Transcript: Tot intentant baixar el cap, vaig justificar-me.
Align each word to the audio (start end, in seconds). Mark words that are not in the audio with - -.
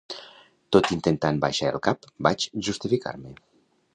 Tot 0.75 0.87
intentant 0.95 1.41
baixar 1.43 1.69
el 1.75 1.83
cap, 1.87 2.09
vaig 2.29 2.47
justificar-me. 2.69 3.37